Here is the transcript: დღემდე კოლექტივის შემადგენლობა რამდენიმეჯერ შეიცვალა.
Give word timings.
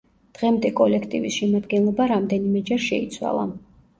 დღემდე 0.37 0.69
კოლექტივის 0.79 1.35
შემადგენლობა 1.41 2.09
რამდენიმეჯერ 2.11 2.81
შეიცვალა. 2.89 3.45